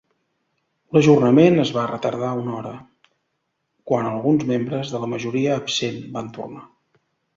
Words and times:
L'ajornament 0.95 1.57
es 1.63 1.73
va 1.75 1.83
retardar 1.91 2.31
una 2.39 2.55
hora, 2.61 2.73
quan 3.91 4.11
alguns 4.13 4.47
membres 4.53 4.95
de 4.95 5.03
la 5.05 5.11
majoria 5.15 5.53
absent 5.61 6.01
van 6.17 6.33
tornar. 6.41 6.65